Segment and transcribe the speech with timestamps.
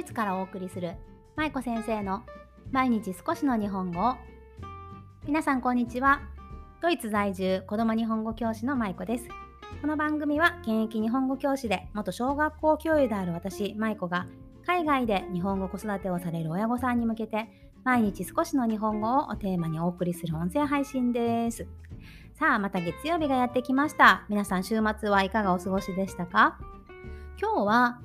[0.00, 0.94] イツからお送りする
[1.36, 2.22] 舞子先生の
[2.72, 4.16] 毎日少しの日本語
[5.26, 6.22] 皆さんこんにちは。
[6.80, 9.28] ドイツ在住子供日本語教師の舞子です。
[9.82, 14.26] この番組は現役日本語教師で元小学校教諭である私舞子が
[14.64, 17.50] 海外で日本語子育てをされる親御さんに向けて
[17.84, 21.66] 毎日少しの日本語をテーマにお送りする音声配信です。
[22.38, 24.24] さあまた月曜日がやってきました。
[24.30, 26.58] 皆さん週末はいかがお過ごしでしたか？
[27.38, 28.00] 今日は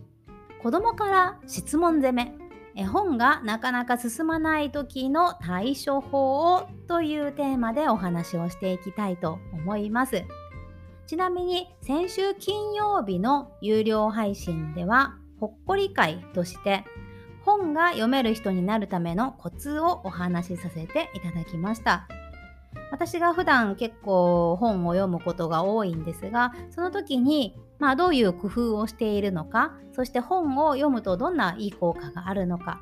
[0.66, 2.34] 子供から質問攻め。
[2.76, 10.24] 絵本がなかなか進まない時の対処法をというテーマでお話をしていきたいと思います。
[11.06, 16.84] ちなみに先週金曜日の有料配信ではほっこり会として
[17.44, 22.08] 本が読める人になるためのコツをお話しさせていただきました。
[22.92, 32.82] 私が普段結構本を読むことが多いんですがその時にまあ、どういう工夫をしているのかそして本を読むとどんないい効果があるのか、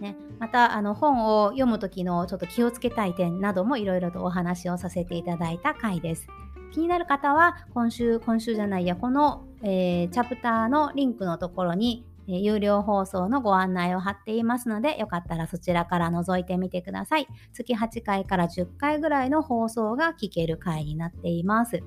[0.00, 6.26] ね、またあの本を読む時のちょっと気をつけたい点などもいろいろとお話をさせていただいた回です。
[6.72, 17.26] 気になる方は今週今週じゃないやこの、えー、チャプターのリンクのところに有料放送のご案内を貼っていますので、よかったらそちらから覗いてみてください。
[17.52, 21.82] 月8回から10回ぐらいの放送が聞ける回になっています。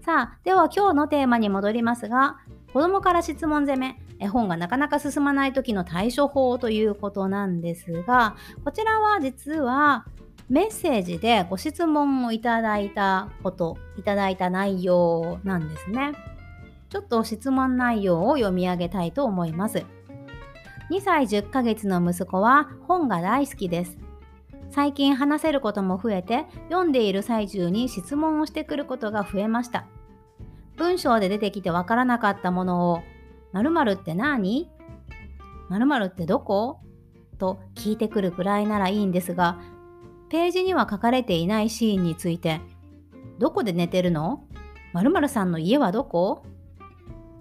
[0.00, 2.38] さあ、では今日のテーマに戻りますが、
[2.72, 10.06] 子供から質問攻め、絵本がなかなか進まない時の対処法ということなんですが、こちらは実は
[10.48, 16.12] メッセージでご質問をいただいたこと、いただいた内容なんですね。
[16.90, 19.84] ちょっと質問内容を読み上げたいと思います。
[20.90, 23.98] 2歳10ヶ月の息子は本が大好きです。
[24.70, 29.86] 最近話せることも増えて読んでいる最中に質問をしてくることが増えました。
[30.76, 33.02] 文章で出てきてわからなかったものを
[33.52, 34.70] 〇〇って何？
[35.68, 36.80] 〇〇ってどこ？
[37.38, 39.60] と聞いてくるくらいならいいんですが
[40.28, 42.60] ページには書かれていないシーンについて
[43.38, 44.44] どこで寝てるの？
[44.94, 46.44] 〇〇さんの家はどこ？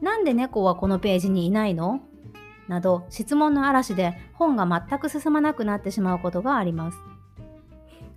[0.01, 2.01] なんで猫はこのページにいないの？
[2.67, 6.97] など質問の嵐で本が全く進まなくなってしまうことがあります。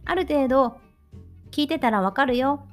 [0.05, 0.79] ある程度
[1.51, 2.67] 聞いてたらわかるよ。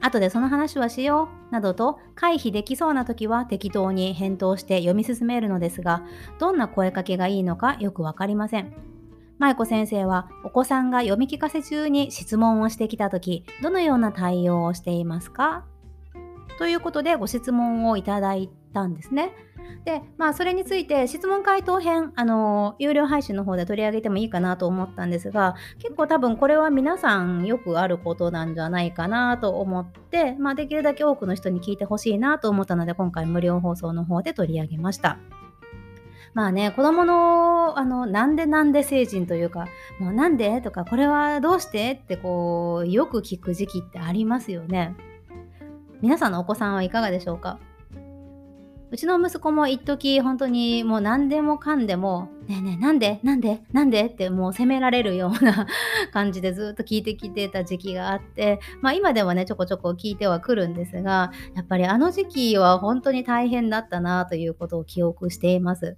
[0.00, 1.52] 後でその話はしよう。
[1.52, 6.02] などと回避できそうな時は適当に返答して読み進めるのですが、
[6.38, 8.74] どんな声かけがいいのかよくわかりません。
[9.38, 15.64] 舞子先生はお子さんが読み聞かせ中に質問をしてきた時、どのような対応をしていますか？
[16.58, 19.32] ということでご質問をいただいたんですね。
[19.84, 35.18] で、まあ、それについて質問回答編、あの、有料配信の方で取り上げてもいいかなと思ったんですが、結構多分これは皆さんよくあることなんじゃないかなと思って、まあ、できるだけ多くの人に聞いてほしいなと思ったので、今回無料放送の方で取り上げました。
[36.34, 39.68] まあね、子供の、あの、なんでなんで成人というか、
[40.00, 40.60] もうなんで？
[40.62, 41.92] とか、これはどうして？
[41.92, 44.96] ってこう、よく聞く時期ってありますよね。
[46.04, 47.58] 皆さんのお子さんはいかがでしょうか？
[48.90, 53.20] うちの息子も一時本当にもう何でもかんでも、ねえねえ、なんで？
[53.22, 53.62] なんで？
[53.72, 54.02] なんで？
[54.04, 55.66] ってもう責められるような
[56.12, 65.96] 感じでずっと聞いてきてた時期があって、まあ今ではね、ちょこちょこ聞いてはくるんですが、やっぱりあの時期は本当に大変だったなということを記憶しています。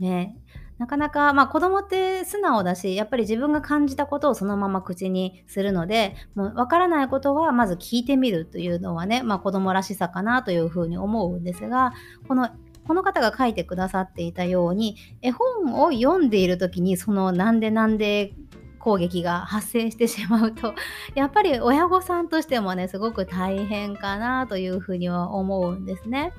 [0.00, 0.36] ね
[0.82, 11.92] なかなか、まあ子供って素直だし、やっぱり自分が感じたことをそのまま口にするので、もうわからないことはまず聞いてみるというのはね、まあ子供らしさかなというふうに思うんですが、
[12.26, 12.50] この
[12.84, 18.32] この方が書いてくださっていたように、絵本を読んでいる時にそのなんでなんで
[18.80, 20.74] 攻撃が発生してしまうと、
[21.14, 26.32] やっぱり親御さんとしてもね、すごく大変かなというふうには思うんですね。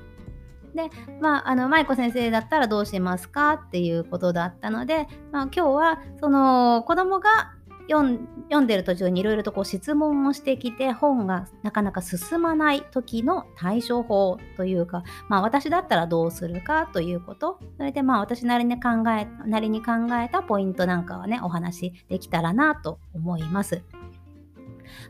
[0.74, 0.90] で、
[1.20, 7.54] まあ、あの、舞子先生だったらどうしますかっていうことだったので、まあ、今日は、その、子供が
[7.88, 23.82] 読んでる途中にいろいろとこう質問をしてきて本がなかなか進まない時の対処法というか、まあ、私だったらどうするかということそれでまあ私なりに考えなりに考えたポイントなんかはねお話できたらなと思います。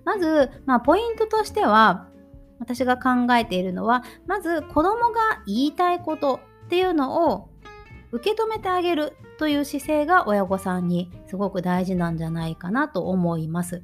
[0.05, 2.09] まず、まあ、ポイントとしては
[2.59, 7.49] 私が考えているのはまず子供が言いたいことっていうのを
[8.13, 13.83] 受け止めてあげるという姿勢が親御さんにすごく大事なんじゃないかなと思います。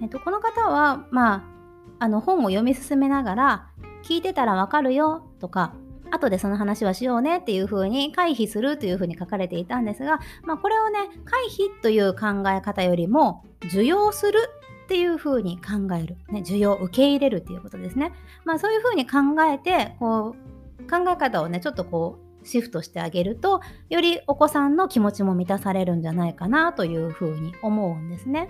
[0.00, 3.68] えっと、この方は、まあ、あの本を読み進めながら
[4.02, 5.74] 聞いてたらわかるよとか
[6.10, 14.50] 後でその話はしようねっていうふうに回避するというふうに書かれていたんですが、まあ、これをね回避という考え方よりも受容する
[14.90, 18.12] っていうふうに考える、ね、需要を受け入れるっていうことですね。
[18.44, 28.48] まあそういうふうに考えてこう考え方をねちょっとこうシフトしてあげるとよりお子さんの気持ちも満たされるんじゃないかなというふうに思うんですね。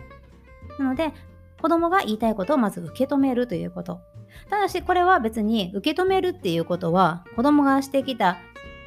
[0.78, 1.12] なので
[1.60, 4.00] 子供が言いたいことをまず受け止めるということ。
[4.48, 8.38] ただしこれは別に受け止めるっていうことは子供がしてきた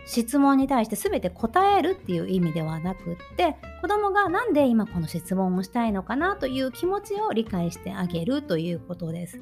[0.06, 9.40] 質問に対して全て答えるっていう意味ではなくって子供が何で今この質問をしたいのかなという気持ちを理解してあげるということです。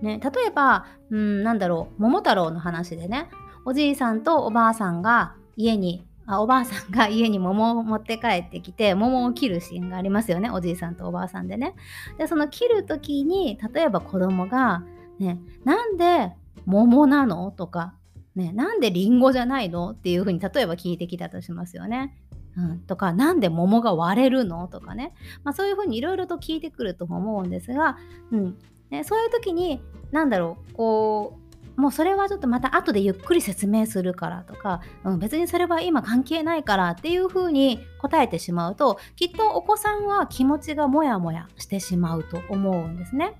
[0.00, 3.28] ね、例えば、うん、なんだろう桃太郎の話でね
[3.64, 11.74] おじいさんとおばあさんが家にあおばあさんが家に桃を持って帰ってきて桃を切るシーンがありますよねおじいさんとおばあさんでね。
[12.18, 14.82] でその切る時に例えば子供が
[15.20, 16.32] 「ねなんで
[16.66, 17.94] 桃なの?」とか
[18.34, 22.16] ね、なんでリンゴじゃないのっていうふうに例えば聞いてきたとしますよね。
[22.56, 25.14] うん、とか、なんで桃が割れるのとかね。
[25.42, 27.96] まあ、そういうふうにいろいろと聞いてくると思うんですが、
[28.30, 28.58] うん
[28.90, 29.80] ね、そういう時に、
[30.10, 31.42] なんだろう、こう、
[31.80, 43.34] もうそれはちょっとまた後でゆっくり説明するからとか、うん、別にそれは今関係ないからっていうふうに答えてしまうときっとお子さんは気持ちがモヤモヤしてしまうと思うんですね。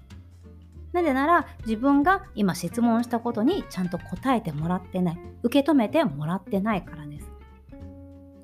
[0.93, 7.33] なぜなら自分が今質問したことにちゃんと答えてもらってない受け止めてもらってないからです。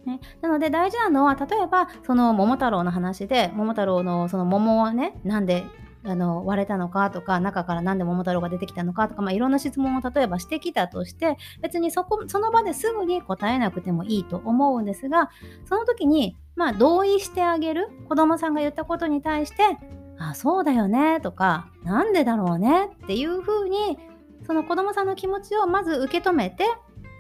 [0.07, 5.67] ね、なので大事なのは例えばその桃太郎の話で桃太郎のその桃はねなんで
[6.05, 15.31] あの割れたのかとか中から何で桃太郎が出てきたのかとか、まあ、いろんな質問を例えばしてきたとして別にそこその場ですぐに答えなくてもいいと思うんですが
[15.67, 19.77] その時にまあ同意してあげる子供さんが言ったことに対して
[20.19, 23.99] あそうだよねとかなんでだろうねっていうふうに
[24.47, 26.65] その子どもさんの気持ちをまず受け止めて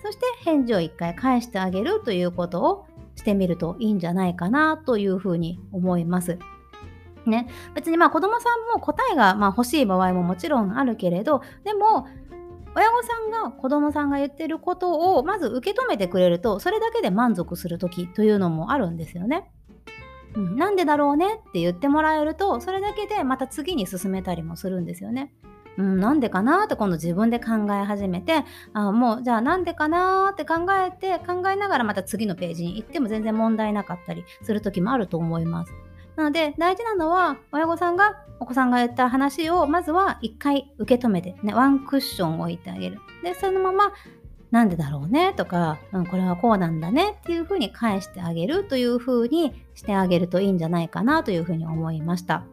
[0.02, 2.86] そして返事を一回返してあげるということを
[3.16, 6.38] してみるといいんじゃないかなというふうに思います。
[7.26, 12.06] ね、別にまあ子どもさんも答えがま欲しい場合ももちろんあるけれどでも
[12.74, 19.50] 親御さんが子どもさんが言ってることをまず受け止めてくれるとそれだけで満足する時というのもあるんですよね。
[20.38, 25.32] うん、なんでだろうねって言ってもらえるとそれだけでまた次に進めたりもするんですよね。
[25.76, 35.72] うん、なんでかなって今度自分で考え始めてあもうじゃあなんでかなって考えて考えながらまた次のページに行っても全然問題なかったりする時もあると思います。
[36.16, 42.98] なので大事なのは親御さんがお子さんが言った話をまずは一回受け止めて、ね、ワンクッション置いてあげる。
[43.22, 43.92] でそのまま
[44.50, 45.34] なんでだろうね？
[45.34, 47.16] とか、うん、これはこうなんだね？
[47.20, 52.44] っていうふうに返してあげるというふうにしてあげるといいんじゃないかなというふうに思いました。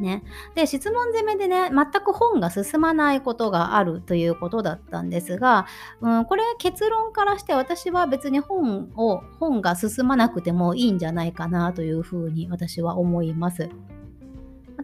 [0.00, 0.24] ね、
[0.56, 5.66] で質問攻めでね全く本が進まないことがあるということだったんですが、
[6.00, 13.68] うん、これ結論からして私は別に本を本が進まなくてもいいんじゃないかなというふうに私は思います。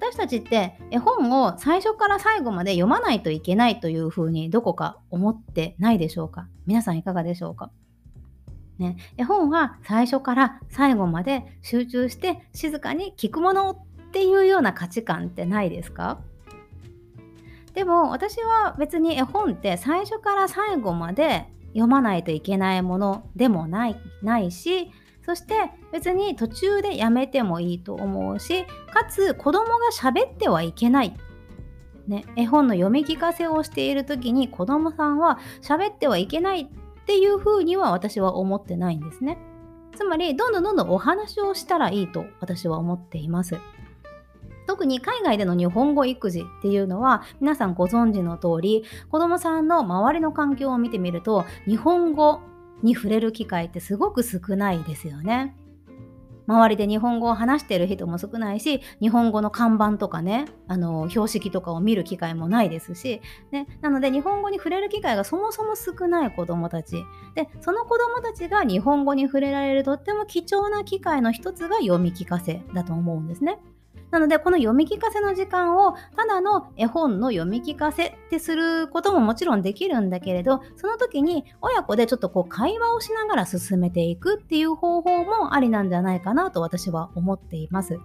[0.00, 6.48] 私たちって絵本を最初から最後まで読まないといけないというふうにどこか思ってないでしょうか？
[6.66, 7.70] 皆さんいかがでしょうか？
[8.78, 16.22] ね、絵本は最初から最後まで集中して静かに聞くものっていうような価値観ってないですか？
[17.74, 24.90] でも私は別に絵本って最初から最後まで読まないといけないものでもないないし
[25.24, 25.54] そして
[25.92, 31.16] 別に途中でやめてもいいと思うしかつ子供が喋ってはいけない
[32.10, 36.66] ね、絵本の読み聞かせをしている時に子供さんは喋ってはいけないっ
[37.06, 39.38] ていうふうには私は思ってないんですね。
[39.96, 43.58] つまりどんどんどんどんお話をしたらいいと私は思っています。
[44.66, 52.40] 特に海外での日本語育児っていうのは皆さんご存知の通り子供さんの周りの環境を見てみると日本語
[52.82, 55.56] に触れる機会ってすごく少ないですよね。
[56.50, 63.22] 周りで日本語を話してる人も少ないし日本語の看板とかねあの標識とかを見る機会もないですし、
[63.52, 67.04] ね、なので日本語に触れる機会がそもそも少ない子どもたち
[67.36, 73.60] でその子どもたちが日本語に触れられるとっても貴重な機会の一つが読み聞かせだと思うんですね。
[74.10, 87.98] なので、この読み聞かせの時間を、ただの絵本の読み聞かせってすることももちろんできるんだけれど、その時に親子でちょっとこう会話をしながら進めていくっていう方法もありなんじゃないかなと私は思っています。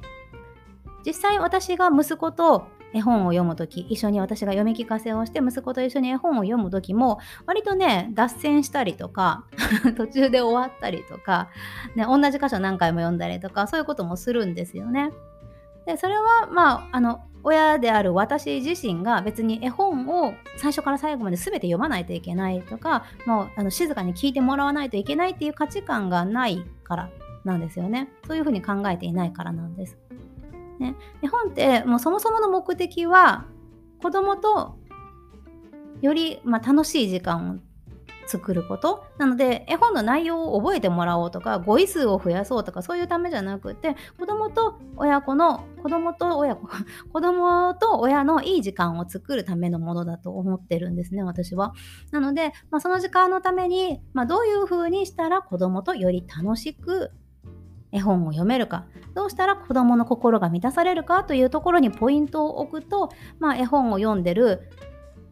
[1.06, 9.46] 実際私が息子と絵本を読む時一緒に私が読み聞かせをして息子と一緒に絵本を読む時も割とね脱線したりとか
[9.98, 11.50] 途中で終わったりとか、
[11.96, 15.12] ね、同じ箇所何回も読んだりとかそういうこともするんですよね。
[15.86, 27.10] でそれはまああの親である私自身が別に絵本を最初から最後まで全て読まないといけないとかもうあの静かに聞いてもらわないといけないっていう価値観がないから
[27.44, 29.98] なんですよねそういうふうに考えていないからなんです。
[30.80, 33.46] ね、絵本ってもうそもそもの目的は
[34.02, 34.78] 子供と
[36.02, 37.56] より、まあ、楽しい時間を
[38.28, 46.68] 作ることなので絵本の内容を覚えてもらおうとか語彙数を増やそうとかそういうためじゃなくて子供と親子の子供と親子
[47.14, 51.74] 子供と親のいい時間を作るためのものだと思ってるんですね私は。
[52.12, 57.12] なので、まあ、その時間のために、まあ、どういう風にしたら子供とより楽しく
[57.92, 64.70] 絵本を読めるかどうしたら子どもの心が満たされるかというところにポイントを置くと、まあ、絵本を読んでる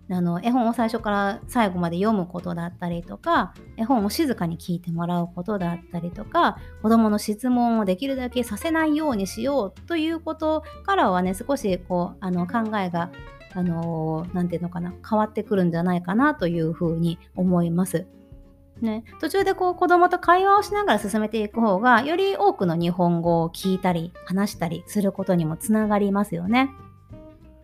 [0.10, 13.12] あの絵本を最初から最後まで読むことだったりとか絵本を静かに聞いてもらうことだったりとか子どもの質問をできるだけさせないようにしようということからはね少しこうあの考えが
[13.56, 18.08] あのー、て言うのかな変わってくるんじゃないかなというふうに思います。
[18.82, 26.72] ね、途中でこう子供と会話をしながら進めていく方がより多くの日本語を聞いたり話したりすることにもつながりますよね。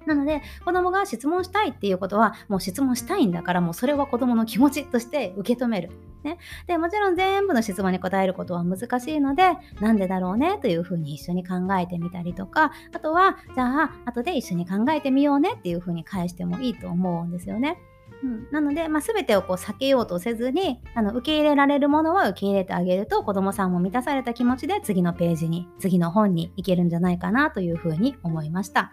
[0.09, 5.91] なので子供が質問したいっていうことはもう質問したいんだからもうそれは子供の気持ちとして受け止める。
[6.23, 6.37] ね、
[6.67, 17.77] でもちろん全部の質問に答えることは難しいのでなんでだろうねというふうに一緒に考えてみたりとかあとはじゃあ後で一緒に考えてみようねっていうふうに返してもいいと思うんですよね。
[18.21, 28.91] うん、なので、まあ、全てをこう避けようとせずにあの受け入れられるものは受け入れてあげると子どもさんも満たされた気持ちで次のページに次の本に行けるんじゃないかなというふうに思いました。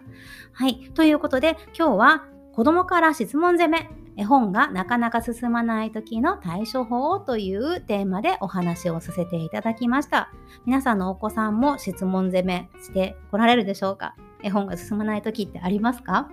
[0.53, 0.91] はい。
[0.93, 10.31] ということで今日は子どもから質問攻め絵本がなかなか進まない時の対処法というテーマでお話をさせていただきました。
[10.65, 14.15] 皆さんのお子さんも質問攻めしてこられるでしょうか？
[14.41, 16.31] 絵本が進まない時ってありますか？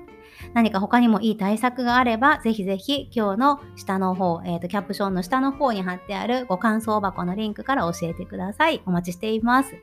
[0.53, 8.83] 何か他にもいい対策があれば、ぜひぜひ今日の下の方、えっ、ー、と、キャプションの下の方に貼ってあるご感想箱のリンクから教えてください。
[8.87, 9.75] お待ちしています。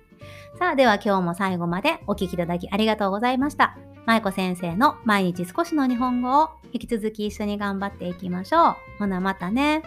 [0.59, 3.77] さあ、では今日も最後までお聴きいただきありがとうございました。
[4.05, 8.75] 舞子先生の毎日少しの日本語を引き続き一緒に頑張っていきましょう。
[8.99, 9.83] ほなまたね。